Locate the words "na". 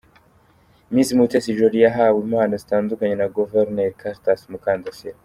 3.17-3.27